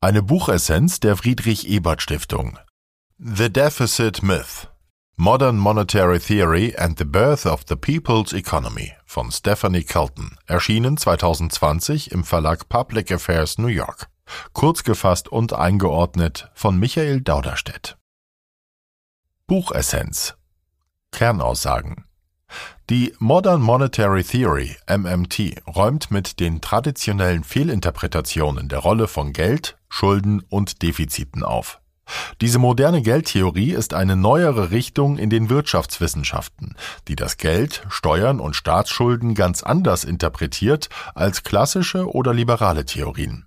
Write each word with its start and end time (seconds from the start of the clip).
Eine 0.00 0.22
Buchessenz 0.22 1.00
der 1.00 1.16
Friedrich 1.16 1.68
Ebert 1.68 2.00
Stiftung. 2.02 2.56
The 3.18 3.52
Deficit 3.52 4.22
Myth. 4.22 4.68
Modern 5.16 5.56
Monetary 5.56 6.20
Theory 6.20 6.72
and 6.76 6.96
the 6.96 7.04
Birth 7.04 7.44
of 7.46 7.64
the 7.68 7.74
People's 7.74 8.32
Economy 8.32 8.92
von 9.04 9.32
Stephanie 9.32 9.82
Kelton, 9.82 10.38
erschienen 10.46 10.98
2020 10.98 12.12
im 12.12 12.22
Verlag 12.22 12.68
Public 12.68 13.10
Affairs 13.10 13.58
New 13.58 13.66
York. 13.66 14.06
Kurz 14.52 14.84
gefasst 14.84 15.26
und 15.26 15.52
eingeordnet 15.52 16.48
von 16.54 16.78
Michael 16.78 17.20
Dauderstedt. 17.20 17.98
Buchessenz. 19.48 20.36
Kernaussagen. 21.10 22.04
Die 22.90 23.12
Modern 23.18 23.60
Monetary 23.60 24.24
Theory 24.24 24.74
MMT 24.88 25.60
räumt 25.66 26.10
mit 26.10 26.40
den 26.40 26.62
traditionellen 26.62 27.44
Fehlinterpretationen 27.44 28.70
der 28.70 28.78
Rolle 28.78 29.08
von 29.08 29.34
Geld, 29.34 29.76
Schulden 29.90 30.42
und 30.48 30.80
Defiziten 30.80 31.42
auf. 31.42 31.82
Diese 32.40 32.58
moderne 32.58 33.02
Geldtheorie 33.02 33.72
ist 33.72 33.92
eine 33.92 34.16
neuere 34.16 34.70
Richtung 34.70 35.18
in 35.18 35.28
den 35.28 35.50
Wirtschaftswissenschaften, 35.50 36.76
die 37.08 37.16
das 37.16 37.36
Geld, 37.36 37.84
Steuern 37.90 38.40
und 38.40 38.56
Staatsschulden 38.56 39.34
ganz 39.34 39.62
anders 39.62 40.04
interpretiert 40.04 40.88
als 41.14 41.42
klassische 41.42 42.10
oder 42.10 42.32
liberale 42.32 42.86
Theorien. 42.86 43.44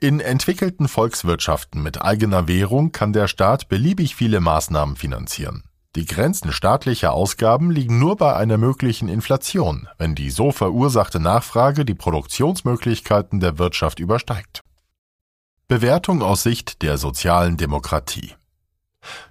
In 0.00 0.20
entwickelten 0.20 0.88
Volkswirtschaften 0.88 1.82
mit 1.82 2.00
eigener 2.00 2.48
Währung 2.48 2.92
kann 2.92 3.12
der 3.12 3.28
Staat 3.28 3.68
beliebig 3.68 4.16
viele 4.16 4.40
Maßnahmen 4.40 4.96
finanzieren. 4.96 5.64
Die 5.96 6.06
Grenzen 6.06 6.50
staatlicher 6.50 7.12
Ausgaben 7.12 7.70
liegen 7.70 8.00
nur 8.00 8.16
bei 8.16 8.34
einer 8.34 8.58
möglichen 8.58 9.08
Inflation, 9.08 9.88
wenn 9.96 10.16
die 10.16 10.30
so 10.30 10.50
verursachte 10.50 11.20
Nachfrage 11.20 11.84
die 11.84 11.94
Produktionsmöglichkeiten 11.94 13.38
der 13.38 13.58
Wirtschaft 13.58 14.00
übersteigt. 14.00 14.62
Bewertung 15.68 16.20
aus 16.20 16.42
Sicht 16.42 16.82
der 16.82 16.98
sozialen 16.98 17.56
Demokratie 17.56 18.34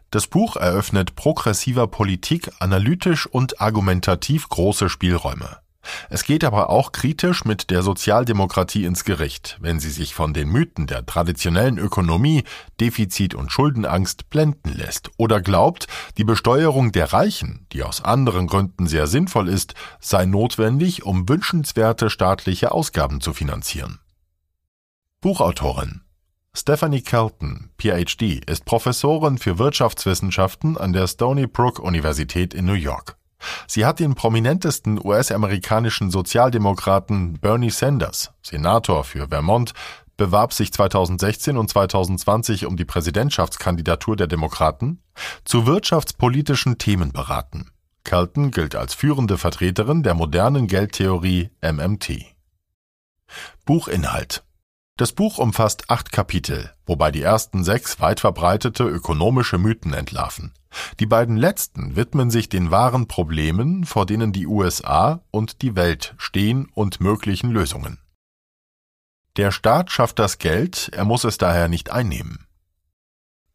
Das 0.10 0.28
Buch 0.28 0.56
eröffnet 0.56 1.16
progressiver 1.16 1.88
Politik 1.88 2.50
analytisch 2.60 3.28
und 3.28 3.60
argumentativ 3.60 4.48
große 4.48 4.88
Spielräume. 4.88 5.63
Es 6.10 6.24
geht 6.24 6.44
aber 6.44 6.70
auch 6.70 6.92
kritisch 6.92 7.46
mit 7.46 7.70
der 7.70 7.84
Sozialdemokratie 7.84 8.86
ins 8.86 9.04
Gericht, 9.04 9.58
wenn 9.62 9.80
sie 9.80 9.90
sich 9.90 10.14
von 10.14 10.34
den 10.34 10.50
Mythen 10.50 10.88
der 10.88 11.06
traditionellen 11.06 11.78
Ökonomie, 11.78 12.44
Defizit 12.80 13.36
und 13.36 13.52
Schuldenangst 13.52 14.30
blenden 14.30 14.74
lässt 14.74 15.12
oder 15.18 15.42
glaubt, 15.42 15.88
die 16.18 16.24
Besteuerung 16.24 16.92
der 16.92 17.14
Reichen, 17.14 17.68
die 17.72 17.84
aus 17.84 18.04
anderen 18.04 18.48
Gründen 18.48 18.88
sehr 18.88 19.08
sinnvoll 19.08 19.50
ist, 19.50 19.74
sei 20.00 20.26
notwendig, 20.26 21.06
um 21.06 21.28
wünschenswerte 21.28 22.10
staatliche 22.10 22.72
Ausgaben 22.72 23.22
zu 23.22 23.34
finanzieren. 23.34 24.00
Buchautorin 25.22 26.02
Stephanie 26.56 27.02
Kelton, 27.02 27.72
PhD, 27.80 28.48
ist 28.48 28.66
Professorin 28.66 29.40
für 29.40 29.58
Wirtschaftswissenschaften 29.58 30.78
an 30.78 30.94
der 30.94 31.08
Stony 31.08 31.48
Brook 31.48 31.80
Universität 31.80 32.54
in 32.54 32.66
New 32.66 32.74
York. 32.74 33.18
Sie 33.68 33.86
hat 33.86 34.00
den 34.00 34.16
prominentesten 34.16 35.00
US-amerikanischen 35.04 36.12
Sozialdemokraten 36.12 37.40
Bernie 37.40 37.70
Sanders, 37.70 38.32
Senator 38.42 39.04
für 39.04 39.28
Vermont, 39.30 39.74
bewarb 40.18 40.54
sich 40.54 40.72
2016 40.72 41.58
und 41.58 41.70
2020 41.70 42.66
um 42.66 42.78
die 42.78 42.86
Präsidentschaftskandidatur 42.86 44.16
der 44.16 44.28
Demokraten, 44.28 45.02
zu 45.44 45.66
wirtschaftspolitischen 45.66 46.78
Themen 46.78 47.12
beraten. 47.12 47.72
Kelton 48.04 48.52
gilt 48.52 48.76
als 48.76 48.94
führende 48.94 49.38
Vertreterin 49.38 50.04
der 50.04 50.14
modernen 50.14 50.68
Geldtheorie 50.68 51.50
MMT. 51.62 52.36
Buchinhalt 53.66 54.44
das 55.04 55.12
Buch 55.12 55.38
umfasst 55.38 55.90
acht 55.90 56.14
Kapitel, 56.14 56.72
wobei 56.86 57.12
die 57.12 57.22
ersten 57.22 57.66
sechs 57.66 58.00
weit 58.00 58.22
verbreitete 58.22 58.86
ökonomische 58.86 59.58
Mythen 59.58 59.94
entlarven. 59.94 60.54
Die 61.02 61.06
beiden 61.06 61.36
letzten 61.36 61.98
widmen 61.98 62.32
sich 62.32 62.48
den 62.48 62.72
wahren 62.72 63.10
Problemen, 63.10 63.84
vor 63.84 64.06
denen 64.06 64.32
die 64.32 64.48
USA 64.48 65.20
und 65.30 65.62
die 65.62 65.76
Welt 65.76 66.16
stehen 66.18 66.70
und 66.74 67.02
möglichen 67.02 67.52
Lösungen. 67.52 68.00
Der 69.36 69.52
Staat 69.52 69.92
schafft 69.92 70.20
das 70.20 70.38
Geld, 70.38 70.90
er 70.94 71.04
muss 71.04 71.26
es 71.26 71.38
daher 71.38 71.68
nicht 71.68 71.90
einnehmen. 71.90 72.48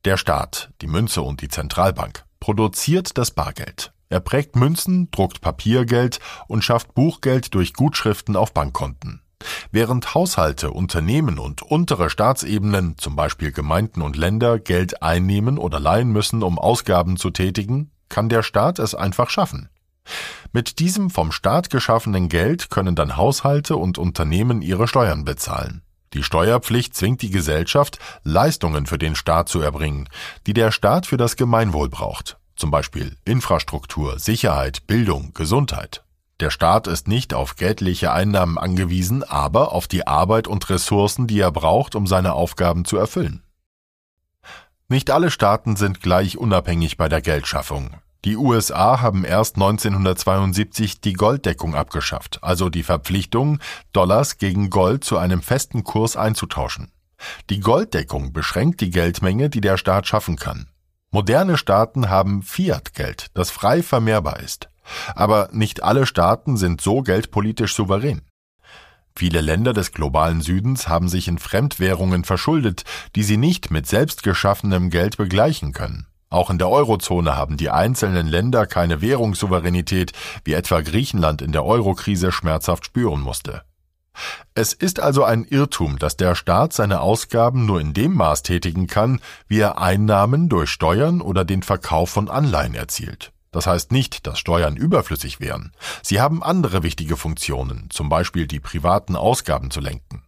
Der 0.05 0.19
Staat, 0.19 0.71
die 0.83 0.87
Münze 0.87 1.23
und 1.23 1.41
die 1.41 1.49
Zentralbank, 1.49 2.27
produziert 2.41 3.17
das 3.17 3.31
Bargeld. 3.31 3.95
Er 4.11 4.21
prägt 4.21 4.55
Münzen, 4.55 5.11
druckt 5.13 5.41
Papiergeld 5.41 6.21
und 6.47 6.63
schafft 6.63 6.93
Buchgeld 6.93 7.55
durch 7.55 7.73
Gutschriften 7.73 8.37
auf 8.37 8.53
Bankkonten. 8.53 9.23
Während 9.71 10.15
Haushalte, 10.15 10.71
Unternehmen 10.71 11.39
und 11.39 11.61
untere 11.63 12.09
Staatsebenen, 12.09 12.97
zum 12.97 13.17
Beispiel 13.17 13.53
Gemeinden 13.53 14.01
und 14.01 14.17
Länder, 14.17 14.59
Geld 14.59 15.03
einnehmen 15.03 15.59
oder 15.59 15.79
leihen 15.79 16.09
müssen, 16.11 16.43
um 16.43 16.59
Ausgaben 16.59 17.19
zu 17.19 17.31
tätigen, 17.31 17.91
kann 18.09 18.31
der 18.31 18.43
Staat 18.43 18.79
es 18.79 18.95
einfach 18.95 19.29
schaffen. 19.29 19.69
Mit 20.53 20.79
diesem 20.79 21.11
vom 21.11 21.33
Staat 21.33 21.69
geschaffenen 21.69 22.31
Geld 22.31 22.71
können 22.71 22.95
dann 22.95 23.19
Haushalte 23.19 23.77
und 23.77 23.99
Unternehmen 23.99 24.63
ihre 24.63 24.89
Steuern 24.89 25.27
bezahlen. 25.27 25.83
Die 26.15 26.23
Steuerpflicht 26.23 26.95
zwingt 26.95 27.21
die 27.21 27.31
Gesellschaft, 27.31 27.99
Leistungen 28.23 28.87
für 28.87 28.97
den 28.97 29.15
Staat 29.15 29.51
zu 29.51 29.61
erbringen, 29.61 30.09
die 30.47 30.55
der 30.55 30.71
Staat 30.71 31.05
für 31.05 31.19
das 31.19 31.37
Gemeinwohl 31.37 31.91
braucht, 31.91 32.39
zum 32.57 32.71
Beispiel 32.71 33.19
Infrastruktur, 33.27 34.19
Sicherheit, 34.19 34.87
Bildung, 34.87 35.35
Gesundheit. 35.35 36.03
Der 36.41 36.51
Staat 36.51 36.87
ist 36.87 37.09
nicht 37.09 37.35
auf 37.35 37.57
geldliche 37.57 38.13
Einnahmen 38.13 38.59
angewiesen, 38.59 39.25
aber 39.25 39.73
auf 39.73 39.89
die 39.89 40.07
Arbeit 40.07 40.47
und 40.47 40.71
Ressourcen, 40.71 41.27
die 41.27 41.41
er 41.41 41.51
braucht, 41.51 41.97
um 41.97 42.07
seine 42.07 42.35
Aufgaben 42.35 42.85
zu 42.85 42.97
erfüllen. 42.97 43.43
Nicht 44.89 45.11
alle 45.11 45.31
Staaten 45.31 45.75
sind 45.75 46.01
gleich 46.01 46.39
unabhängig 46.39 46.97
bei 46.97 47.09
der 47.09 47.21
Geldschaffung. 47.21 47.97
Die 48.25 48.37
USA 48.37 49.01
haben 49.01 49.25
erst 49.25 49.57
1972 49.57 51.01
die 51.01 51.13
Golddeckung 51.13 51.75
abgeschafft, 51.75 52.39
also 52.43 52.69
die 52.69 52.83
Verpflichtung, 52.83 53.59
Dollars 53.93 54.39
gegen 54.39 54.71
Gold 54.71 55.05
zu 55.05 55.19
einem 55.19 55.43
festen 55.43 55.85
Kurs 55.85 56.17
einzutauschen. 56.17 56.91
Die 57.51 57.61
Golddeckung 57.61 58.33
beschränkt 58.33 58.81
die 58.81 58.91
Geldmenge, 58.91 59.51
die 59.51 59.61
der 59.61 59.77
Staat 59.77 60.07
schaffen 60.07 60.37
kann. 60.37 60.69
Moderne 61.11 61.57
Staaten 61.57 62.09
haben 62.09 62.43
Fiat-Geld, 62.43 63.27
das 63.35 63.51
frei 63.51 63.83
vermehrbar 63.83 64.41
ist. 64.41 64.69
Aber 65.15 65.49
nicht 65.53 65.83
alle 65.83 66.07
Staaten 66.07 66.57
sind 66.57 66.81
so 66.81 67.03
geldpolitisch 67.03 67.75
souverän. 67.75 68.23
Viele 69.17 69.41
Länder 69.41 69.73
des 69.73 69.91
globalen 69.91 70.43
Südens 70.43 70.87
haben 70.87 71.09
sich 71.09 71.27
in 71.27 71.39
Fremdwährungen 71.39 72.23
verschuldet, 72.23 72.85
die 73.17 73.25
sie 73.25 73.37
nicht 73.37 73.71
mit 73.73 73.87
selbst 73.87 74.23
geschaffenem 74.23 74.91
Geld 74.91 75.17
begleichen 75.17 75.73
können. 75.73 76.07
Auch 76.31 76.51
in 76.51 76.59
der 76.59 76.69
Eurozone 76.69 77.37
haben 77.37 77.57
die 77.57 77.71
einzelnen 77.71 78.27
Länder 78.27 78.67
keine 78.67 79.01
Währungssouveränität, 79.01 80.13
wie 80.45 80.53
etwa 80.53 80.83
Griechenland 80.83 81.43
in 81.43 81.53
der 81.53 81.65
Eurokrise 81.65 82.33
schmerzhaft 82.33 82.85
spüren 82.85 83.21
musste. 83.21 83.63
Es 84.55 84.73
ist 84.73 85.01
also 85.01 85.25
ein 85.25 85.45
Irrtum, 85.45 85.99
dass 85.99 86.17
der 86.17 86.35
Staat 86.35 86.73
seine 86.73 87.01
Ausgaben 87.01 87.67
nur 87.67 87.81
in 87.81 87.95
dem 87.95 88.15
Maß 88.15 88.43
tätigen 88.43 88.87
kann, 88.87 89.21
wie 89.47 89.61
er 89.61 89.81
Einnahmen 89.81 90.49
durch 90.49 90.71
Steuern 90.71 91.21
oder 91.21 91.45
den 91.45 91.63
Verkauf 91.63 92.11
von 92.11 92.29
Anleihen 92.29 92.75
erzielt. 92.75 93.33
Das 93.51 93.67
heißt 93.67 93.93
nicht, 93.93 94.27
dass 94.27 94.39
Steuern 94.39 94.77
überflüssig 94.77 95.41
wären. 95.41 95.73
Sie 96.03 96.21
haben 96.21 96.43
andere 96.43 96.83
wichtige 96.83 97.17
Funktionen, 97.17 97.89
zum 97.91 98.09
Beispiel 98.09 98.47
die 98.47 98.61
privaten 98.61 99.17
Ausgaben 99.17 99.71
zu 99.71 99.81
lenken. 99.81 100.23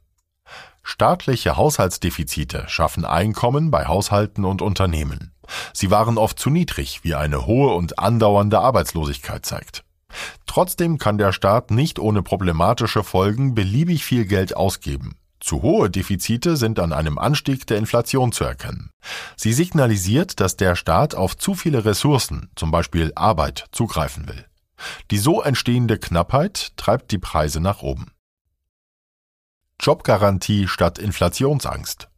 Staatliche 0.82 1.56
Haushaltsdefizite 1.56 2.64
schaffen 2.68 3.04
Einkommen 3.04 3.70
bei 3.70 3.86
Haushalten 3.86 4.44
und 4.44 4.62
Unternehmen. 4.62 5.32
Sie 5.72 5.90
waren 5.90 6.16
oft 6.16 6.38
zu 6.38 6.48
niedrig, 6.48 7.04
wie 7.04 7.14
eine 7.14 7.46
hohe 7.46 7.74
und 7.74 7.98
andauernde 7.98 8.60
Arbeitslosigkeit 8.60 9.44
zeigt. 9.44 9.84
Trotzdem 10.46 10.98
kann 10.98 11.18
der 11.18 11.32
Staat 11.32 11.70
nicht 11.70 11.98
ohne 11.98 12.22
problematische 12.22 13.04
Folgen 13.04 13.54
beliebig 13.54 14.04
viel 14.04 14.24
Geld 14.24 14.56
ausgeben. 14.56 15.16
Zu 15.40 15.62
hohe 15.62 15.88
Defizite 15.88 16.56
sind 16.56 16.78
an 16.78 16.92
einem 16.92 17.18
Anstieg 17.18 17.66
der 17.66 17.78
Inflation 17.78 18.30
zu 18.30 18.44
erkennen. 18.44 18.90
Sie 19.36 19.54
signalisiert, 19.54 20.38
dass 20.38 20.56
der 20.56 20.76
Staat 20.76 21.14
auf 21.14 21.36
zu 21.36 21.54
viele 21.54 21.84
Ressourcen, 21.86 22.50
zum 22.56 22.70
Beispiel 22.70 23.12
Arbeit, 23.14 23.66
zugreifen 23.72 24.28
will. 24.28 24.44
Die 25.10 25.18
so 25.18 25.42
entstehende 25.42 25.98
Knappheit 25.98 26.72
treibt 26.76 27.10
die 27.10 27.18
Preise 27.18 27.60
nach 27.60 27.82
oben. 27.82 28.12
Jobgarantie 29.80 30.68
statt 30.68 30.98
Inflationsangst. 30.98 32.08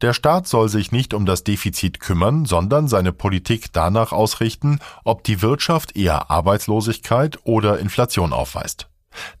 Der 0.00 0.12
Staat 0.12 0.48
soll 0.48 0.68
sich 0.68 0.90
nicht 0.90 1.14
um 1.14 1.24
das 1.24 1.44
Defizit 1.44 2.00
kümmern, 2.00 2.46
sondern 2.46 2.88
seine 2.88 3.12
Politik 3.12 3.72
danach 3.72 4.12
ausrichten, 4.12 4.80
ob 5.04 5.22
die 5.22 5.40
Wirtschaft 5.40 5.96
eher 5.96 6.30
Arbeitslosigkeit 6.30 7.38
oder 7.44 7.78
Inflation 7.78 8.32
aufweist. 8.32 8.88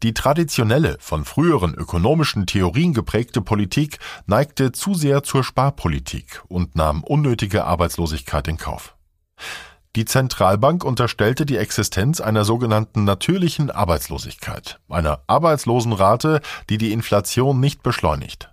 Die 0.02 0.14
traditionelle, 0.14 0.96
von 1.00 1.24
früheren 1.24 1.74
ökonomischen 1.74 2.46
Theorien 2.46 2.94
geprägte 2.94 3.40
Politik 3.40 3.98
neigte 4.26 4.72
zu 4.72 4.94
sehr 4.94 5.22
zur 5.22 5.44
Sparpolitik 5.44 6.42
und 6.48 6.76
nahm 6.76 7.02
unnötige 7.04 7.64
Arbeitslosigkeit 7.64 8.48
in 8.48 8.56
Kauf. 8.56 8.94
Die 9.96 10.04
Zentralbank 10.04 10.82
unterstellte 10.84 11.46
die 11.46 11.56
Existenz 11.56 12.20
einer 12.20 12.44
sogenannten 12.44 13.04
natürlichen 13.04 13.70
Arbeitslosigkeit, 13.70 14.80
einer 14.88 15.20
Arbeitslosenrate, 15.28 16.40
die 16.68 16.78
die 16.78 16.92
Inflation 16.92 17.60
nicht 17.60 17.84
beschleunigt. 17.84 18.50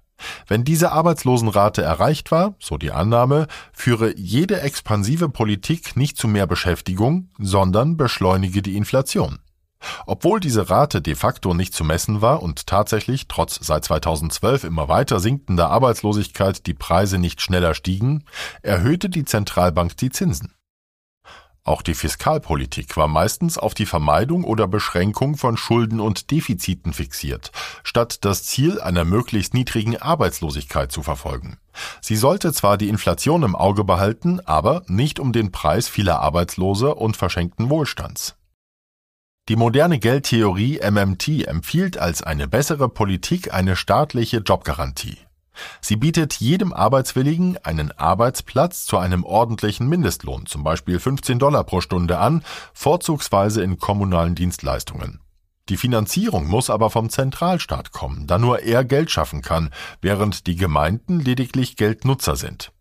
Wenn 0.47 0.63
diese 0.63 0.91
Arbeitslosenrate 0.91 1.81
erreicht 1.81 2.31
war, 2.31 2.53
so 2.59 2.77
die 2.77 2.91
Annahme, 2.91 3.47
führe 3.73 4.15
jede 4.15 4.61
expansive 4.61 5.29
Politik 5.29 5.97
nicht 5.97 6.15
zu 6.17 6.27
mehr 6.27 6.45
Beschäftigung, 6.45 7.29
sondern 7.39 7.97
beschleunige 7.97 8.61
die 8.61 8.77
Inflation. 8.77 9.39
Obwohl 10.05 10.39
diese 10.39 10.69
Rate 10.69 11.01
de 11.01 11.15
facto 11.15 11.53
nicht 11.53 11.73
zu 11.73 11.83
messen 11.83 12.21
war 12.21 12.41
und 12.41 12.67
tatsächlich 12.67 13.27
trotz 13.27 13.59
seit 13.61 13.85
2012 13.85 14.63
immer 14.63 14.87
weiter 14.87 15.19
sinkender 15.19 15.69
Arbeitslosigkeit 15.69 16.65
die 16.67 16.73
Preise 16.73 17.17
nicht 17.17 17.41
schneller 17.41 17.73
stiegen, 17.73 18.23
erhöhte 18.61 19.09
die 19.09 19.25
Zentralbank 19.25 19.97
die 19.97 20.09
Zinsen. 20.09 20.53
Auch 21.63 21.83
die 21.83 21.93
Fiskalpolitik 21.93 22.97
war 22.97 23.07
meistens 23.07 23.59
auf 23.59 23.75
die 23.75 23.85
Vermeidung 23.85 24.43
oder 24.43 24.67
Beschränkung 24.67 25.37
von 25.37 25.57
Schulden 25.57 25.99
und 25.99 26.31
Defiziten 26.31 26.91
fixiert, 26.91 27.51
statt 27.83 28.25
das 28.25 28.43
Ziel 28.45 28.81
einer 28.81 29.05
möglichst 29.05 29.53
niedrigen 29.53 29.95
Arbeitslosigkeit 29.95 30.91
zu 30.91 31.03
verfolgen. 31.03 31.59
Sie 32.01 32.15
sollte 32.15 32.51
zwar 32.51 32.77
die 32.77 32.89
Inflation 32.89 33.43
im 33.43 33.55
Auge 33.55 33.83
behalten, 33.83 34.39
aber 34.39 34.81
nicht 34.87 35.19
um 35.19 35.33
den 35.33 35.51
Preis 35.51 35.87
vieler 35.87 36.19
Arbeitsloser 36.19 36.97
und 36.97 37.15
verschenkten 37.15 37.69
Wohlstands. 37.69 38.35
Die 39.49 39.55
moderne 39.55 39.99
Geldtheorie 39.99 40.79
MMT 40.79 41.47
empfiehlt 41.47 41.97
als 41.97 42.21
eine 42.21 42.47
bessere 42.47 42.89
Politik 42.89 43.53
eine 43.53 43.75
staatliche 43.75 44.37
Jobgarantie. 44.37 45.17
Sie 45.81 45.95
bietet 45.95 46.35
jedem 46.35 46.73
Arbeitswilligen 46.73 47.57
einen 47.63 47.91
Arbeitsplatz 47.91 48.85
zu 48.85 48.97
einem 48.97 49.23
ordentlichen 49.23 49.87
Mindestlohn, 49.87 50.45
zum 50.45 50.63
Beispiel 50.63 50.99
15 50.99 51.39
Dollar 51.39 51.63
pro 51.63 51.81
Stunde 51.81 52.19
an, 52.19 52.43
vorzugsweise 52.73 53.63
in 53.63 53.77
kommunalen 53.77 54.35
Dienstleistungen. 54.35 55.19
Die 55.69 55.77
Finanzierung 55.77 56.47
muss 56.47 56.69
aber 56.69 56.89
vom 56.89 57.09
Zentralstaat 57.09 57.91
kommen, 57.91 58.27
da 58.27 58.37
nur 58.37 58.59
er 58.59 58.83
Geld 58.83 59.11
schaffen 59.11 59.41
kann, 59.41 59.71
während 60.01 60.47
die 60.47 60.55
Gemeinden 60.55 61.19
lediglich 61.19 61.75
Geldnutzer 61.75 62.35
sind. 62.35 62.71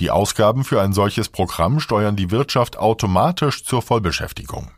Die 0.00 0.10
Ausgaben 0.10 0.64
für 0.64 0.82
ein 0.82 0.92
solches 0.92 1.28
Programm 1.28 1.78
steuern 1.78 2.16
die 2.16 2.30
Wirtschaft 2.30 2.76
automatisch 2.76 3.64
zur 3.64 3.80
Vollbeschäftigung. 3.80 4.70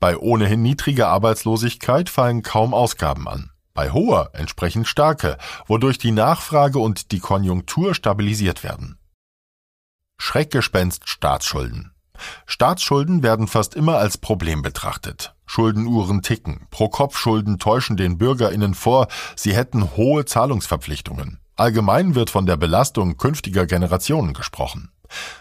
Bei 0.00 0.16
ohnehin 0.16 0.62
niedriger 0.62 1.08
Arbeitslosigkeit 1.08 2.08
fallen 2.08 2.42
kaum 2.42 2.74
Ausgaben 2.74 3.28
an 3.28 3.52
bei 3.74 3.90
hoher 3.90 4.30
entsprechend 4.34 4.86
starke, 4.86 5.38
wodurch 5.66 5.98
die 5.98 6.12
Nachfrage 6.12 6.78
und 6.78 7.12
die 7.12 7.20
Konjunktur 7.20 7.94
stabilisiert 7.94 8.62
werden. 8.62 8.98
Schreckgespenst 10.18 11.08
Staatsschulden. 11.08 11.92
Staatsschulden 12.46 13.22
werden 13.22 13.48
fast 13.48 13.74
immer 13.74 13.96
als 13.98 14.18
Problem 14.18 14.62
betrachtet. 14.62 15.34
Schuldenuhren 15.46 16.22
ticken, 16.22 16.66
Pro-Kopf-Schulden 16.70 17.58
täuschen 17.58 17.96
den 17.96 18.18
BürgerInnen 18.18 18.74
vor, 18.74 19.08
sie 19.34 19.54
hätten 19.54 19.96
hohe 19.96 20.24
Zahlungsverpflichtungen. 20.24 21.40
Allgemein 21.56 22.14
wird 22.14 22.30
von 22.30 22.46
der 22.46 22.56
Belastung 22.56 23.16
künftiger 23.16 23.66
Generationen 23.66 24.34
gesprochen. 24.34 24.90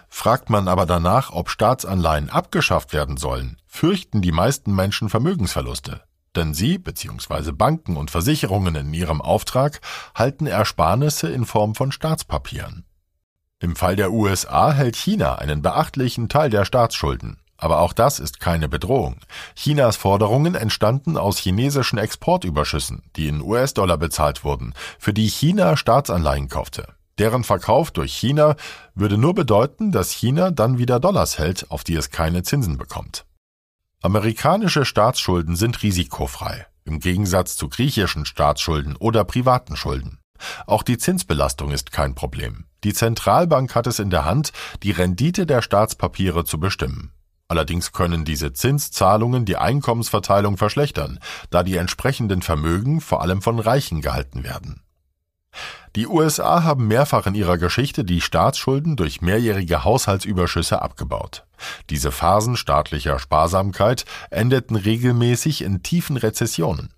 Fragt 0.09 0.49
man 0.49 0.67
aber 0.67 0.85
danach, 0.85 1.31
ob 1.31 1.49
Staatsanleihen 1.49 2.29
abgeschafft 2.29 2.93
werden 2.93 3.17
sollen, 3.17 3.57
fürchten 3.67 4.21
die 4.21 4.31
meisten 4.31 4.75
Menschen 4.75 5.09
Vermögensverluste. 5.09 6.01
Denn 6.35 6.53
sie 6.53 6.77
bzw. 6.77 7.51
Banken 7.51 7.97
und 7.97 8.11
Versicherungen 8.11 8.75
in 8.75 8.93
ihrem 8.93 9.21
Auftrag 9.21 9.81
halten 10.15 10.47
Ersparnisse 10.47 11.29
in 11.29 11.45
Form 11.45 11.75
von 11.75 11.91
Staatspapieren. 11.91 12.85
Im 13.59 13.75
Fall 13.75 13.95
der 13.95 14.11
USA 14.11 14.71
hält 14.71 14.95
China 14.95 15.35
einen 15.35 15.61
beachtlichen 15.61 16.29
Teil 16.29 16.49
der 16.49 16.65
Staatsschulden. 16.65 17.37
Aber 17.57 17.79
auch 17.79 17.93
das 17.93 18.19
ist 18.19 18.39
keine 18.39 18.67
Bedrohung. 18.67 19.17
Chinas 19.55 19.95
Forderungen 19.95 20.55
entstanden 20.55 21.15
aus 21.15 21.37
chinesischen 21.37 21.99
Exportüberschüssen, 21.99 23.03
die 23.15 23.27
in 23.27 23.39
US-Dollar 23.39 23.97
bezahlt 23.97 24.43
wurden, 24.43 24.73
für 24.97 25.13
die 25.13 25.27
China 25.27 25.77
Staatsanleihen 25.77 26.49
kaufte. 26.49 26.87
Deren 27.21 27.43
Verkauf 27.43 27.91
durch 27.91 28.13
China 28.13 28.55
würde 28.95 29.15
nur 29.15 29.35
bedeuten, 29.35 29.91
dass 29.91 30.09
China 30.09 30.49
dann 30.49 30.79
wieder 30.79 30.99
Dollars 30.99 31.37
hält, 31.37 31.69
auf 31.69 31.83
die 31.83 31.93
es 31.93 32.09
keine 32.09 32.41
Zinsen 32.41 32.79
bekommt. 32.79 33.27
Amerikanische 34.01 34.85
Staatsschulden 34.85 35.55
sind 35.55 35.83
risikofrei, 35.83 36.65
im 36.83 36.99
Gegensatz 36.99 37.57
zu 37.57 37.69
griechischen 37.69 38.25
Staatsschulden 38.25 38.95
oder 38.95 39.23
privaten 39.23 39.75
Schulden. 39.75 40.17
Auch 40.65 40.81
die 40.81 40.97
Zinsbelastung 40.97 41.69
ist 41.69 41.91
kein 41.91 42.15
Problem. 42.15 42.65
Die 42.83 42.95
Zentralbank 42.95 43.75
hat 43.75 43.85
es 43.85 43.99
in 43.99 44.09
der 44.09 44.25
Hand, 44.25 44.51
die 44.81 44.89
Rendite 44.89 45.45
der 45.45 45.61
Staatspapiere 45.61 46.43
zu 46.43 46.59
bestimmen. 46.59 47.11
Allerdings 47.47 47.91
können 47.91 48.25
diese 48.25 48.53
Zinszahlungen 48.53 49.45
die 49.45 49.57
Einkommensverteilung 49.57 50.57
verschlechtern, 50.57 51.19
da 51.51 51.61
die 51.61 51.77
entsprechenden 51.77 52.41
Vermögen 52.41 52.99
vor 52.99 53.21
allem 53.21 53.43
von 53.43 53.59
Reichen 53.59 54.01
gehalten 54.01 54.43
werden. 54.43 54.81
Die 55.95 56.07
USA 56.07 56.63
haben 56.63 56.87
mehrfach 56.87 57.27
in 57.27 57.35
ihrer 57.35 57.57
Geschichte 57.57 58.05
die 58.05 58.21
Staatsschulden 58.21 58.95
durch 58.95 59.21
mehrjährige 59.21 59.83
Haushaltsüberschüsse 59.83 60.81
abgebaut. 60.81 61.45
Diese 61.89 62.13
Phasen 62.13 62.55
staatlicher 62.55 63.19
Sparsamkeit 63.19 64.05
endeten 64.29 64.77
regelmäßig 64.77 65.63
in 65.63 65.83
tiefen 65.83 66.15
Rezessionen. 66.15 66.93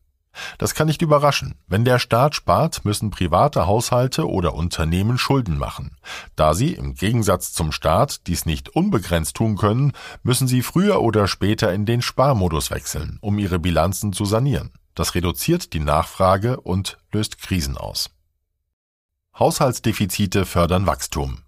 Das 0.60 0.76
kann 0.76 0.88
nicht 0.88 1.02
überraschen. 1.02 1.56
Wenn 1.68 1.86
der 1.86 1.98
Staat 1.98 2.36
spart, 2.36 2.86
müssen 2.86 3.10
private 3.10 3.66
Haushalte 3.66 4.30
oder 4.30 4.54
Unternehmen 4.54 5.18
Schulden 5.18 5.58
machen. 5.58 5.98
Da 6.36 6.54
sie, 6.54 6.74
im 6.74 6.94
Gegensatz 6.94 7.52
zum 7.52 7.72
Staat, 7.72 8.28
dies 8.28 8.46
nicht 8.46 8.70
unbegrenzt 8.70 9.36
tun 9.36 9.58
können, 9.58 9.94
müssen 10.22 10.48
sie 10.48 10.62
früher 10.62 11.02
oder 11.02 11.28
später 11.28 11.74
in 11.74 11.86
den 11.86 12.02
Sparmodus 12.02 12.70
wechseln, 12.70 13.18
um 13.22 13.40
ihre 13.40 13.60
Bilanzen 13.60 14.14
zu 14.14 14.26
sanieren. 14.26 14.72
Das 14.96 15.16
reduziert 15.16 15.74
die 15.74 15.80
Nachfrage 15.80 16.60
und 16.62 16.98
löst 17.12 17.40
Krisen 17.40 17.78
aus. 17.78 18.12
Haushaltsdefizite 19.38 20.46
fördern 20.46 20.86
Wachstum. 20.86 21.40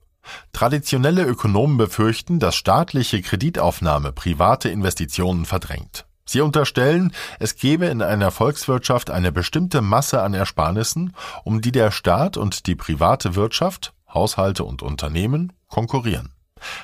Traditionelle 0.53 1.23
Ökonomen 1.23 1.77
befürchten, 1.77 2.39
dass 2.39 2.55
staatliche 2.55 3.21
Kreditaufnahme 3.21 4.11
private 4.11 4.69
Investitionen 4.69 5.45
verdrängt. 5.45 6.07
Sie 6.25 6.41
unterstellen, 6.41 7.13
es 7.39 7.55
gebe 7.55 7.85
in 7.85 8.01
einer 8.01 8.31
Volkswirtschaft 8.31 9.11
eine 9.11 9.31
bestimmte 9.31 9.81
Masse 9.81 10.23
an 10.23 10.33
Ersparnissen, 10.33 11.13
um 11.43 11.61
die 11.61 11.71
der 11.71 11.91
Staat 11.91 12.37
und 12.37 12.65
die 12.65 12.75
private 12.75 13.35
Wirtschaft, 13.35 13.93
Haushalte 14.11 14.63
und 14.63 14.81
Unternehmen 14.81 15.53
konkurrieren. 15.67 16.33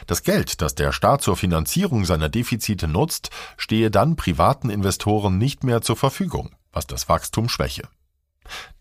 Das 0.05 0.21
Geld, 0.21 0.61
das 0.61 0.75
der 0.75 0.91
Staat 0.91 1.23
zur 1.23 1.35
Finanzierung 1.35 2.05
seiner 2.05 2.29
Defizite 2.29 2.87
nutzt, 2.87 3.31
stehe 3.57 3.89
dann 3.89 4.15
privaten 4.15 4.69
Investoren 4.69 5.39
nicht 5.39 5.63
mehr 5.63 5.81
zur 5.81 5.95
Verfügung, 5.95 6.55
was 6.71 6.85
das 6.85 7.09
Wachstum 7.09 7.49
schwäche. 7.49 7.87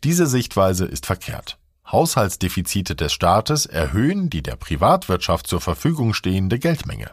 Diese 0.04 0.26
Sichtweise 0.26 0.84
ist 0.84 1.06
verkehrt. 1.06 1.59
Haushaltsdefizite 1.92 2.94
des 2.94 3.12
Staates 3.12 3.66
erhöhen 3.66 4.30
die 4.30 4.42
der 4.42 4.56
Privatwirtschaft 4.56 5.46
zur 5.46 5.60
Verfügung 5.60 6.14
stehende 6.14 6.58
Geldmenge. 6.58 7.10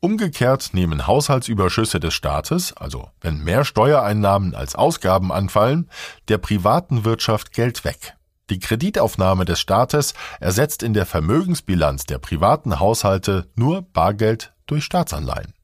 Umgekehrt 0.00 0.70
nehmen 0.72 1.06
Haushaltsüberschüsse 1.06 2.00
des 2.00 2.14
Staates, 2.14 2.72
also 2.72 3.10
wenn 3.20 3.44
mehr 3.44 3.64
Steuereinnahmen 3.64 4.54
als 4.54 4.74
Ausgaben 4.74 5.32
anfallen, 5.32 5.90
der 6.28 6.38
privaten 6.38 7.04
Wirtschaft 7.04 7.52
Geld 7.52 7.84
weg. 7.84 8.14
Die 8.48 8.58
Kreditaufnahme 8.58 9.44
des 9.44 9.60
Staates 9.60 10.14
ersetzt 10.40 10.82
in 10.82 10.94
der 10.94 11.06
Vermögensbilanz 11.06 12.04
der 12.06 12.18
privaten 12.18 12.80
Haushalte 12.80 13.48
nur 13.54 13.82
Bargeld 13.82 14.52
durch 14.66 14.84
Staatsanleihen. 14.84 15.54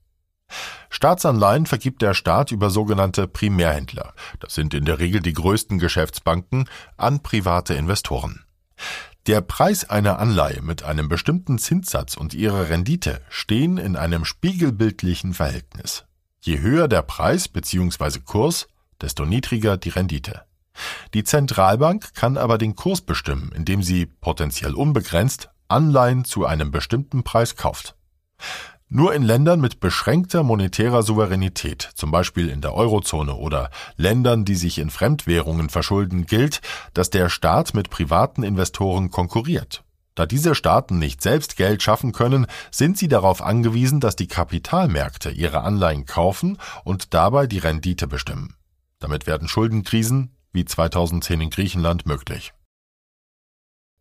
Staatsanleihen 0.97 1.67
vergibt 1.67 2.00
der 2.00 2.15
Staat 2.15 2.53
über 2.53 2.71
sogenannte 2.71 3.29
Primärhändler, 3.29 4.15
das 4.41 4.55
sind 4.55 4.73
in 4.73 4.87
der 4.87 4.99
Regel 4.99 5.21
die 5.21 5.35
größten 5.35 5.79
Geschäftsbanken, 5.79 6.71
an 6.97 7.23
private 7.23 7.75
Investoren. 7.75 8.47
Der 9.26 9.43
Preis 9.43 9.85
einer 9.85 10.19
Anleihe 10.19 10.62
mit 10.62 10.85
einem 10.85 11.11
bestimmten 11.11 11.59
Zinssatz 11.59 12.17
und 12.17 12.33
ihre 12.33 12.71
Rendite 12.71 13.21
stehen 13.29 13.76
in 13.76 13.95
einem 13.95 14.25
spiegelbildlichen 14.25 15.35
Verhältnis. 15.35 16.07
Je 16.41 16.61
höher 16.61 16.88
der 16.88 17.03
Preis 17.03 17.49
bzw. 17.49 18.21
Kurs, 18.25 18.67
desto 18.99 19.26
niedriger 19.26 19.76
die 19.76 19.91
Rendite. 19.91 20.47
Die 21.12 21.25
Zentralbank 21.25 22.15
kann 22.15 22.38
aber 22.38 22.57
den 22.57 22.75
Kurs 22.75 23.03
bestimmen, 23.03 23.53
indem 23.55 23.83
sie 23.83 24.07
potenziell 24.07 24.73
unbegrenzt 24.73 25.50
Anleihen 25.69 26.25
zu 26.25 26.47
einem 26.47 26.71
bestimmten 26.71 27.23
Preis 27.23 27.55
kauft. 27.55 27.97
Nur 28.88 29.14
in 29.14 29.25
Ländern 29.25 29.61
mit 29.61 29.81
beschränkter 29.81 30.45
monetärer 30.45 31.02
Souveränität, 31.02 31.90
zum 31.95 32.12
Beispiel 32.12 32.49
in 32.49 32.61
der 32.61 32.73
Eurozone 32.73 33.35
oder 33.35 33.71
Ländern, 33.97 34.45
die 34.45 34.55
sich 34.55 34.78
in 34.78 34.90
Fremdwährungen 34.90 35.71
verschulden, 35.71 36.26
gilt, 36.26 36.61
dass 36.95 37.11
der 37.11 37.28
Staat 37.28 37.75
mit 37.75 37.90
privaten 37.90 38.45
Investoren 38.45 39.11
konkurriert. 39.11 39.83
Da 40.14 40.25
diese 40.25 40.55
Staaten 40.55 40.99
nicht 41.00 41.21
selbst 41.21 41.57
Geld 41.57 41.83
schaffen 41.83 42.12
können, 42.12 42.47
sind 42.71 42.97
sie 42.97 43.09
darauf 43.09 43.43
angewiesen, 43.43 43.99
dass 43.99 44.14
die 44.14 44.28
Kapitalmärkte 44.28 45.31
ihre 45.31 45.62
Anleihen 45.62 46.07
kaufen 46.07 46.57
und 46.85 47.12
dabei 47.12 47.49
die 47.49 47.59
Rendite 47.59 48.07
bestimmen. 48.07 48.55
Damit 49.00 49.26
werden 49.26 49.49
Schuldenkrisen 49.49 50.37
wie 50.52 50.64
2010 50.64 51.40
in 51.40 51.50
Griechenland 51.50 52.07
möglich. 52.07 52.55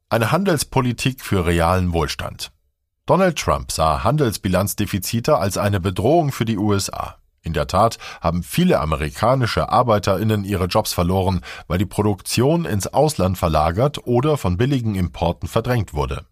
Eine 0.10 0.32
Handelspolitik 0.32 1.22
für 1.22 1.46
realen 1.46 1.92
Wohlstand. 1.92 2.52
Donald 3.08 3.38
Trump 3.38 3.72
sah 3.72 4.04
Handelsbilanzdefizite 4.04 5.38
als 5.38 5.60
eine 5.60 5.80
Bedrohung 5.80 6.32
für 6.32 6.46
die 6.46 6.58
USA. 6.58 7.18
In 7.44 7.54
der 7.54 7.68
Tat 7.68 8.00
haben 8.20 8.42
viele 8.42 8.80
amerikanische 8.80 9.70
Arbeiterinnen 9.70 10.44
ihre 10.44 10.66
Jobs 10.66 10.92
verloren, 10.92 11.42
weil 11.68 11.78
die 11.78 11.86
Produktion 11.86 12.66
ins 12.66 12.88
Ausland 12.88 13.38
verlagert 13.38 14.08
oder 14.08 14.38
von 14.38 14.58
billigen 14.58 14.96
Importen 14.96 15.48
verdrängt 15.48 15.94
wurde. 15.94 16.26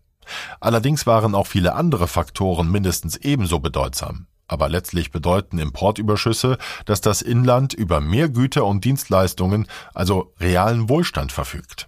Allerdings 0.60 1.06
waren 1.06 1.36
auch 1.36 1.46
viele 1.46 1.76
andere 1.76 2.08
Faktoren 2.08 2.72
mindestens 2.72 3.18
ebenso 3.18 3.60
bedeutsam. 3.60 4.26
Aber 4.48 4.68
letztlich 4.68 5.12
bedeuten 5.12 5.60
Importüberschüsse, 5.60 6.58
dass 6.86 7.02
das 7.02 7.22
Inland 7.22 7.76
über 7.76 8.02
mehr 8.02 8.30
Güter 8.30 8.66
und 8.66 8.84
Dienstleistungen, 8.84 9.68
also 9.94 10.34
realen 10.40 10.90
Wohlstand 10.90 11.32
verfügt. 11.32 11.88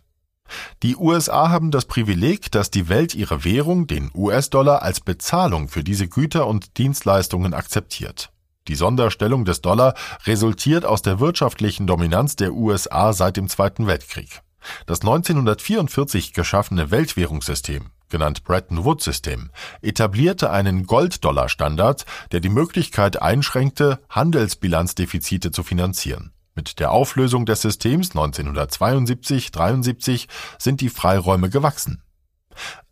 Die 0.84 0.96
USA 0.96 1.50
haben 1.50 1.72
das 1.72 1.86
Privileg, 1.86 2.52
dass 2.52 2.72
die 2.72 2.90
Welt 2.90 3.16
ihre 3.16 3.44
Währung, 3.44 3.88
den 3.88 4.12
US-Dollar, 4.14 4.82
als 4.82 5.00
Bezahlung 5.00 5.68
für 5.68 5.84
diese 5.84 6.08
Güter 6.08 6.48
und 6.48 6.78
Dienstleistungen 6.78 7.54
akzeptiert. 7.54 8.32
Die 8.68 8.75
Sonderstellung 8.75 9.46
des 9.46 9.62
Dollar 9.62 9.94
resultiert 10.25 10.86
aus 10.86 11.02
der 11.02 11.20
wirtschaftlichen 11.20 11.88
Dominanz 11.88 12.36
der 12.36 12.54
USA 12.54 13.14
seit 13.14 13.38
dem 13.38 13.48
Zweiten 13.48 13.88
Weltkrieg. 13.88 14.42
Das 14.88 15.02
1944 15.02 16.34
geschaffene 16.34 16.90
Weltwährungssystem, 16.90 17.92
genannt 18.10 18.44
Bretton 18.44 18.84
Woods-System, 18.84 19.52
etablierte 19.82 20.50
einen 20.50 20.86
Gold-Dollar-Standard, 20.88 22.06
der 22.32 22.40
die 22.40 22.50
Möglichkeit 22.50 23.22
einschränkte, 23.22 24.00
Handelsbilanzdefizite 24.10 25.52
zu 25.52 25.62
finanzieren. 25.62 26.32
Mit 26.55 26.79
der 26.79 26.91
Auflösung 26.91 27.45
des 27.45 27.62
Systems 27.62 28.13
1972-73 28.13 30.27
sind 30.57 30.79
die 30.79 30.88
Freiräume 30.88 31.50
gewachsen. 31.50 32.01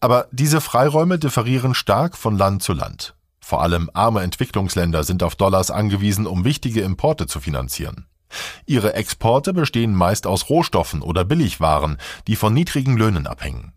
Aber 0.01 0.27
diese 0.31 0.59
Freiräume 0.59 1.17
differieren 1.17 1.73
stark 1.73 2.17
von 2.17 2.37
Land 2.37 2.61
zu 2.61 2.73
Land. 2.73 3.15
Vor 3.39 3.61
allem 3.61 3.89
arme 3.93 4.21
Entwicklungsländer 4.21 5.05
sind 5.05 5.23
auf 5.23 5.35
Dollars 5.35 5.71
angewiesen, 5.71 6.27
um 6.27 6.43
wichtige 6.43 6.81
Importe 6.81 7.25
zu 7.25 7.39
finanzieren. 7.39 8.07
Ihre 8.65 8.95
Exporte 8.95 9.53
bestehen 9.53 9.95
meist 9.95 10.27
aus 10.27 10.49
Rohstoffen 10.49 11.01
oder 11.01 11.23
Billigwaren, 11.23 11.97
die 12.27 12.35
von 12.35 12.53
niedrigen 12.53 12.97
Löhnen 12.97 13.27
abhängen. 13.27 13.71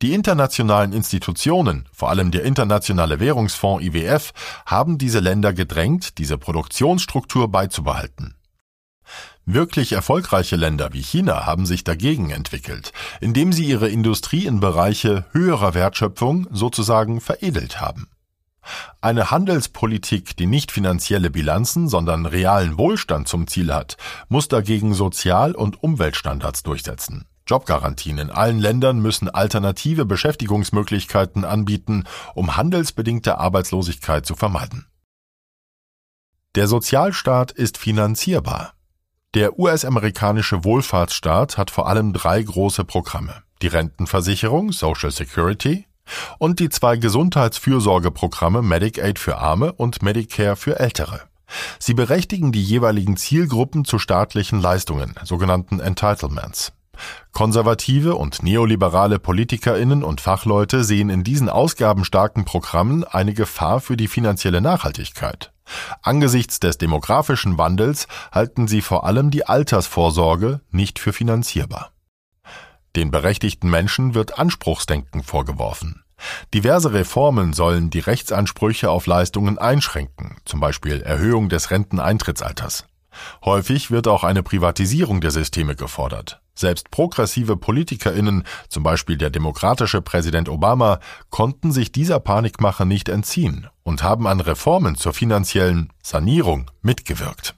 Die 0.00 0.14
internationalen 0.14 0.92
Institutionen, 0.92 1.88
vor 1.92 2.10
allem 2.10 2.30
der 2.30 2.44
Internationale 2.44 3.18
Währungsfonds 3.20 3.84
IWF, 3.84 4.32
haben 4.64 4.98
diese 4.98 5.18
Länder 5.18 5.52
gedrängt, 5.52 6.18
diese 6.18 6.38
Produktionsstruktur 6.38 7.48
beizubehalten. 7.48 8.37
Wirklich 9.50 9.92
erfolgreiche 9.92 10.56
Länder 10.56 10.92
wie 10.92 11.00
China 11.00 11.46
haben 11.46 11.64
sich 11.64 11.82
dagegen 11.82 12.28
entwickelt, 12.28 12.92
indem 13.22 13.50
sie 13.54 13.64
ihre 13.64 13.88
Industrie 13.88 14.44
in 14.44 14.60
Bereiche 14.60 15.24
höherer 15.32 15.72
Wertschöpfung 15.72 16.46
sozusagen 16.50 17.22
veredelt 17.22 17.80
haben. 17.80 18.10
Eine 19.00 19.30
Handelspolitik, 19.30 20.36
die 20.36 20.44
nicht 20.44 20.70
finanzielle 20.70 21.30
Bilanzen, 21.30 21.88
sondern 21.88 22.26
realen 22.26 22.76
Wohlstand 22.76 23.26
zum 23.26 23.46
Ziel 23.46 23.72
hat, 23.72 23.96
muss 24.28 24.48
dagegen 24.48 24.92
Sozial- 24.92 25.54
und 25.54 25.82
Umweltstandards 25.82 26.62
durchsetzen. 26.62 27.24
Jobgarantien 27.46 28.18
in 28.18 28.30
allen 28.30 28.58
Ländern 28.58 28.98
müssen 29.00 29.30
alternative 29.30 30.04
Beschäftigungsmöglichkeiten 30.04 31.46
anbieten, 31.46 32.04
um 32.34 32.58
handelsbedingte 32.58 33.38
Arbeitslosigkeit 33.38 34.26
zu 34.26 34.34
vermeiden. 34.34 34.88
Der 36.54 36.66
Sozialstaat 36.66 37.50
ist 37.50 37.78
finanzierbar. 37.78 38.74
Der 39.34 39.58
US-amerikanische 39.58 40.64
Wohlfahrtsstaat 40.64 41.58
hat 41.58 41.70
vor 41.70 41.86
allem 41.86 42.14
drei 42.14 42.42
große 42.42 42.84
Programme. 42.84 43.42
Die 43.60 43.66
Rentenversicherung, 43.66 44.72
Social 44.72 45.10
Security, 45.10 45.84
und 46.38 46.60
die 46.60 46.70
zwei 46.70 46.96
Gesundheitsfürsorgeprogramme 46.96 48.62
Medicaid 48.62 49.18
für 49.18 49.36
Arme 49.36 49.74
und 49.74 50.00
Medicare 50.00 50.56
für 50.56 50.80
Ältere. 50.80 51.20
Sie 51.78 51.92
berechtigen 51.92 52.52
die 52.52 52.62
jeweiligen 52.62 53.18
Zielgruppen 53.18 53.84
zu 53.84 53.98
staatlichen 53.98 54.62
Leistungen, 54.62 55.14
sogenannten 55.24 55.78
Entitlements. 55.78 56.72
Konservative 57.32 58.14
und 58.14 58.42
neoliberale 58.42 59.18
Politikerinnen 59.18 60.02
und 60.02 60.20
Fachleute 60.20 60.84
sehen 60.84 61.10
in 61.10 61.24
diesen 61.24 61.48
ausgabenstarken 61.48 62.44
Programmen 62.44 63.04
eine 63.04 63.34
Gefahr 63.34 63.80
für 63.80 63.96
die 63.96 64.08
finanzielle 64.08 64.60
Nachhaltigkeit. 64.60 65.52
Angesichts 66.02 66.60
des 66.60 66.78
demografischen 66.78 67.58
Wandels 67.58 68.08
halten 68.32 68.68
sie 68.68 68.80
vor 68.80 69.04
allem 69.04 69.30
die 69.30 69.46
Altersvorsorge 69.46 70.60
nicht 70.70 70.98
für 70.98 71.12
finanzierbar. 71.12 71.92
Den 72.96 73.10
berechtigten 73.10 73.70
Menschen 73.70 74.14
wird 74.14 74.38
Anspruchsdenken 74.38 75.22
vorgeworfen. 75.22 76.02
Diverse 76.52 76.92
Reformen 76.92 77.52
sollen 77.52 77.90
die 77.90 78.00
Rechtsansprüche 78.00 78.90
auf 78.90 79.06
Leistungen 79.06 79.56
einschränken, 79.56 80.36
zum 80.44 80.58
Beispiel 80.58 81.00
Erhöhung 81.00 81.48
des 81.48 81.70
Renteneintrittsalters. 81.70 82.87
Häufig 83.44 83.90
wird 83.90 84.08
auch 84.08 84.24
eine 84.24 84.42
Privatisierung 84.42 85.20
der 85.20 85.30
Systeme 85.30 85.76
gefordert. 85.76 86.40
Selbst 86.54 86.90
progressive 86.90 87.56
PolitikerInnen, 87.56 88.42
zum 88.68 88.82
Beispiel 88.82 89.16
der 89.16 89.30
demokratische 89.30 90.02
Präsident 90.02 90.48
Obama, 90.48 90.98
konnten 91.30 91.70
sich 91.70 91.92
dieser 91.92 92.18
Panikmache 92.18 92.84
nicht 92.84 93.08
entziehen 93.08 93.68
und 93.84 94.02
haben 94.02 94.26
an 94.26 94.40
Reformen 94.40 94.96
zur 94.96 95.12
finanziellen 95.12 95.92
Sanierung 96.02 96.70
mitgewirkt. 96.82 97.54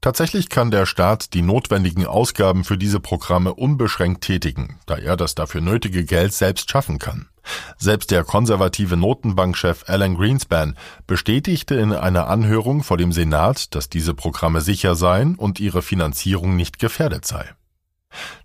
Tatsächlich 0.00 0.48
kann 0.48 0.72
der 0.72 0.84
Staat 0.84 1.32
die 1.32 1.42
notwendigen 1.42 2.04
Ausgaben 2.04 2.64
für 2.64 2.76
diese 2.76 2.98
Programme 2.98 3.54
unbeschränkt 3.54 4.24
tätigen, 4.24 4.80
da 4.86 4.96
er 4.96 5.16
das 5.16 5.36
dafür 5.36 5.60
nötige 5.60 6.04
Geld 6.04 6.32
selbst 6.32 6.68
schaffen 6.68 6.98
kann. 6.98 7.28
Selbst 7.76 8.10
der 8.10 8.24
konservative 8.24 8.96
Notenbankchef 8.96 9.84
Alan 9.86 10.16
Greenspan 10.16 10.76
bestätigte 11.06 11.74
in 11.74 11.92
einer 11.92 12.28
Anhörung 12.28 12.82
vor 12.82 12.96
dem 12.96 13.12
Senat, 13.12 13.74
dass 13.74 13.88
diese 13.88 14.14
Programme 14.14 14.60
sicher 14.60 14.94
seien 14.94 15.34
und 15.34 15.60
ihre 15.60 15.82
Finanzierung 15.82 16.56
nicht 16.56 16.78
gefährdet 16.78 17.24
sei. 17.26 17.48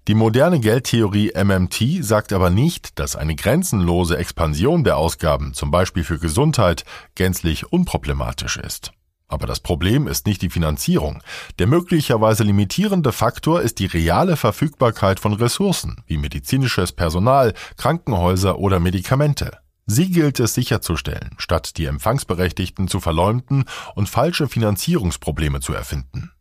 Die 0.07 0.15
moderne 0.15 0.59
Geldtheorie 0.59 1.33
MMT 1.35 2.03
sagt 2.03 2.31
aber 2.31 2.49
nicht, 2.49 2.99
dass 2.99 3.15
eine 3.15 3.35
grenzenlose 3.35 4.17
Expansion 4.17 4.83
der 4.83 4.97
Ausgaben, 4.97 5.53
zum 5.53 5.71
Beispiel 5.71 6.03
für 6.03 6.19
Gesundheit, 6.19 6.85
gänzlich 7.15 7.71
unproblematisch 7.71 8.57
ist. 8.57 8.91
Aber 9.29 9.45
das 9.45 9.59
Problem 9.59 10.07
ist 10.07 10.25
nicht 10.25 10.41
die 10.41 10.49
Finanzierung. 10.49 11.21
Der 11.59 11.67
möglicherweise 11.67 12.43
limitierende 12.43 13.11
Faktor 13.11 13.61
ist 13.61 13.79
die 13.79 13.85
reale 13.85 14.37
Verfügbarkeit 14.37 15.19
von 15.19 15.33
Ressourcen, 15.33 16.01
wie 16.07 16.17
medizinisches 16.17 16.93
Personal, 16.93 17.53
Krankenhäuser 17.75 18.57
oder 18.57 18.79
Medikamente. 18.79 19.57
Sie 19.85 20.11
gilt 20.11 20.39
es 20.39 20.53
sicherzustellen, 20.53 21.35
statt 21.37 21.77
die 21.77 21.85
Empfangsberechtigten 21.85 22.87
zu 22.87 22.99
verleumden 22.99 23.65
und 23.95 24.09
falsche 24.09 24.47
Finanzierungsprobleme 24.47 25.59
zu 25.59 25.73
erfinden. 25.73 26.31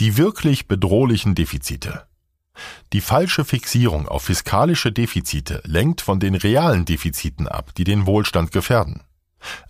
Die 0.00 0.16
wirklich 0.16 0.66
bedrohlichen 0.66 1.34
Defizite. 1.34 2.06
Die 2.92 3.00
falsche 3.00 3.44
Fixierung 3.44 4.08
auf 4.08 4.24
fiskalische 4.24 4.92
Defizite 4.92 5.60
lenkt 5.64 6.00
von 6.00 6.20
den 6.20 6.34
realen 6.34 6.84
Defiziten 6.84 7.48
ab, 7.48 7.74
die 7.76 7.84
den 7.84 8.06
Wohlstand 8.06 8.52
gefährden. 8.52 9.02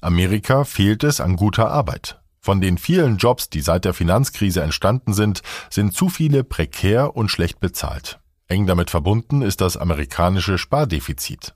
Amerika 0.01 0.65
fehlt 0.65 1.05
es 1.05 1.21
an 1.21 1.37
guter 1.37 1.71
Arbeit. 1.71 2.21
Von 2.41 2.61
den 2.61 2.77
vielen 2.77 3.17
Jobs, 3.17 3.49
die 3.49 3.63
seit 3.63 3.85
der 3.87 3.95
Finanzkrise 3.95 4.63
entstanden 4.63 5.15
sind, 5.15 5.41
sind 5.71 5.95
zu 5.95 6.09
viele 6.09 6.45
prekär 6.45 7.17
und 7.17 7.31
schlecht 7.31 7.59
bezahlt. 7.59 8.21
Eng 8.49 8.67
damit 8.67 8.91
verbunden 8.91 9.41
ist 9.41 9.63
das 9.63 9.77
amerikanische 9.77 10.59
Spardefizit. 10.59 11.55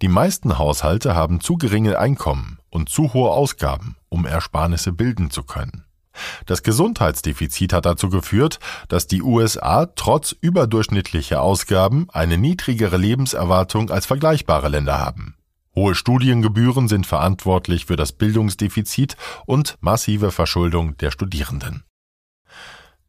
Die 0.00 0.08
meisten 0.08 0.58
Haushalte 0.58 1.14
haben 1.14 1.40
zu 1.40 1.56
geringe 1.56 1.98
Einkommen 1.98 2.58
und 2.70 2.88
zu 2.88 3.12
hohe 3.12 3.30
Ausgaben, 3.30 3.96
um 4.08 4.26
Ersparnisse 4.26 4.92
bilden 4.92 5.30
zu 5.30 5.42
können. 5.42 5.84
Das 6.46 6.62
Gesundheitsdefizit 6.62 7.72
hat 7.72 7.86
dazu 7.86 8.08
geführt, 8.08 8.58
dass 8.88 9.06
die 9.06 9.22
USA 9.22 9.86
trotz 9.86 10.34
überdurchschnittlicher 10.40 11.42
Ausgaben 11.42 12.08
eine 12.12 12.38
niedrigere 12.38 12.96
Lebenserwartung 12.96 13.90
als 13.90 14.06
vergleichbare 14.06 14.68
Länder 14.68 14.98
haben. 14.98 15.34
Hohe 15.78 15.94
Studiengebühren 15.94 16.88
sind 16.88 17.06
verantwortlich 17.06 17.86
für 17.86 17.94
das 17.94 18.10
Bildungsdefizit 18.10 19.16
und 19.46 19.76
massive 19.80 20.32
Verschuldung 20.32 20.96
der 20.96 21.12
Studierenden. 21.12 21.84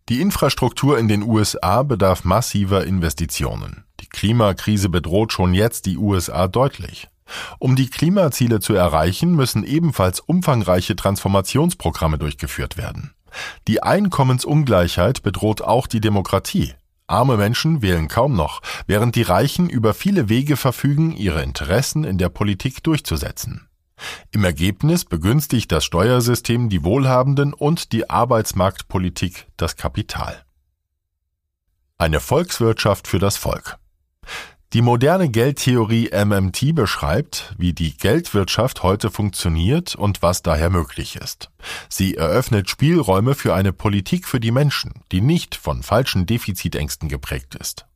Die 0.07 0.21
Infrastruktur 0.21 0.99
in 0.99 1.07
den 1.07 1.23
USA 1.23 1.81
bedarf 1.81 2.25
massiver 2.25 2.85
Investitionen. 2.85 3.85
Die 4.01 4.05
Klimakrise 4.05 4.88
bedroht 4.89 5.33
schon 5.33 5.55
jetzt 5.55 5.88
die 5.88 5.97
USA 5.97 6.47
deutlich. 6.47 7.07
Um 7.57 7.75
die 7.75 7.89
Klimaziele 7.89 8.59
zu 8.59 8.75
erreichen, 8.75 9.35
müssen 9.35 9.63
ebenfalls 9.63 10.19
umfangreiche 10.19 10.95
Transformationsprogramme 10.95 12.19
durchgeführt 12.19 12.77
werden. 12.77 13.15
Die 13.67 13.81
Einkommensungleichheit 13.81 15.23
bedroht 15.23 15.63
auch 15.63 15.88
die 15.88 16.01
Demokratie. 16.01 16.75
Arme 17.09 17.37
Menschen 17.37 17.81
wählen 17.81 18.07
kaum 18.07 18.35
noch, 18.35 18.61
während 18.87 19.15
die 19.15 19.23
Reichen 19.23 19.69
über 19.69 19.93
viele 19.93 20.29
Wege 20.29 20.57
verfügen, 20.57 21.11
ihre 21.11 21.43
Interessen 21.43 22.03
in 22.03 22.17
der 22.17 22.29
Politik 22.29 22.83
durchzusetzen. 22.83 23.67
Im 24.31 24.43
Ergebnis 24.43 25.05
begünstigt 25.05 25.71
das 25.71 25.83
Steuersystem 25.83 26.69
die 26.69 26.83
Wohlhabenden 26.83 27.53
und 27.53 27.91
die 27.91 28.09
Arbeitsmarktpolitik 28.09 29.47
das 29.57 29.75
Kapital. 29.75 30.45
Eine 31.97 32.19
Volkswirtschaft 32.19 33.07
für 33.07 33.19
das 33.19 33.35
Volk. 33.35 33.77
Die 34.71 34.83
moderne 34.83 35.29
Geldtheorie 35.29 36.11
MMT 36.13 36.75
beschreibt, 36.75 37.55
wie 37.57 37.73
die 37.73 37.97
Geldwirtschaft 37.97 38.83
heute 38.83 39.09
funktioniert 39.09 39.95
und 39.95 40.21
was 40.21 40.43
daher 40.43 40.69
möglich 40.69 41.15
ist. 41.15 41.49
Sie 41.89 42.15
eröffnet 42.15 42.69
Spielräume 42.69 43.33
für 43.33 43.55
eine 43.55 43.73
Politik 43.73 44.27
für 44.27 44.39
die 44.39 44.51
Menschen, 44.51 44.93
die 45.11 45.21
nicht 45.21 45.55
von 45.55 45.81
falschen 45.81 46.27
Defizitängsten 46.27 47.09
geprägt 47.09 47.55
ist. 47.55 47.88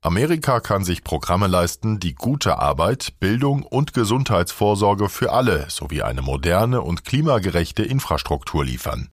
Amerika 0.00 0.60
kann 0.60 0.84
sich 0.84 1.04
Programme 1.04 1.48
leisten, 1.48 2.00
die 2.00 2.14
gute 2.14 2.58
Arbeit, 2.58 3.20
Bildung 3.20 3.62
und 3.62 3.92
Gesundheitsvorsorge 3.92 5.10
für 5.10 5.32
alle 5.32 5.68
sowie 5.68 6.00
eine 6.00 6.22
moderne 6.22 6.80
und 6.80 7.04
klimagerechte 7.04 7.82
Infrastruktur 7.82 8.64
liefern. 8.64 9.10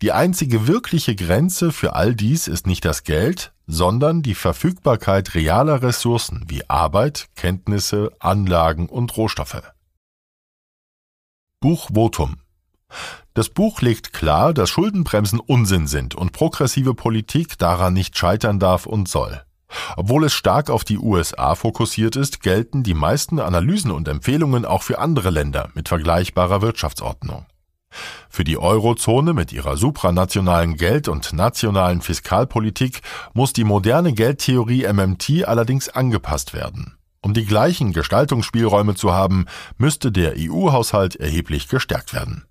Die 0.00 0.12
einzige 0.12 0.66
wirkliche 0.66 1.14
Grenze 1.14 1.70
für 1.70 1.94
all 1.94 2.14
dies 2.14 2.48
ist 2.48 2.66
nicht 2.66 2.84
das 2.86 3.04
Geld, 3.04 3.51
sondern 3.66 4.22
die 4.22 4.34
Verfügbarkeit 4.34 5.34
realer 5.34 5.82
Ressourcen 5.82 6.44
wie 6.48 6.68
Arbeit, 6.68 7.28
Kenntnisse, 7.36 8.10
Anlagen 8.18 8.88
und 8.88 9.16
Rohstoffe. 9.16 9.62
Buch 11.60 11.90
Votum 11.94 12.38
Das 13.34 13.48
Buch 13.48 13.80
legt 13.80 14.12
klar, 14.12 14.52
dass 14.52 14.70
Schuldenbremsen 14.70 15.40
Unsinn 15.40 15.86
sind 15.86 16.14
und 16.14 16.32
progressive 16.32 16.94
Politik 16.94 17.58
daran 17.58 17.94
nicht 17.94 18.18
scheitern 18.18 18.58
darf 18.58 18.86
und 18.86 19.08
soll. 19.08 19.42
Obwohl 19.96 20.24
es 20.24 20.34
stark 20.34 20.70
auf 20.70 20.84
die 20.84 20.98
USA 20.98 21.54
fokussiert 21.54 22.16
ist, 22.16 22.42
gelten 22.42 22.82
die 22.82 22.94
meisten 22.94 23.38
Analysen 23.38 23.90
und 23.90 24.08
Empfehlungen 24.08 24.64
auch 24.64 24.82
für 24.82 24.98
andere 24.98 25.30
Länder 25.30 25.70
mit 25.74 25.88
vergleichbarer 25.88 26.62
Wirtschaftsordnung. 26.62 27.46
Für 28.28 28.44
die 28.44 28.58
Eurozone 28.58 29.32
mit 29.32 29.52
ihrer 29.52 29.76
supranationalen 29.76 30.76
Geld- 30.76 31.08
und 31.08 31.32
nationalen 31.32 32.00
Fiskalpolitik 32.00 33.02
muss 33.34 33.52
die 33.52 33.64
moderne 33.64 34.12
Geldtheorie 34.12 34.86
MMT 34.92 35.44
allerdings 35.46 35.88
angepasst 35.88 36.54
werden. 36.54 36.96
Um 37.20 37.34
die 37.34 37.46
gleichen 37.46 37.92
Gestaltungsspielräume 37.92 38.94
zu 38.96 39.12
haben, 39.12 39.46
müsste 39.78 40.10
der 40.10 40.34
EU-Haushalt 40.36 41.16
erheblich 41.16 41.68
gestärkt 41.68 42.12
werden. 42.12 42.44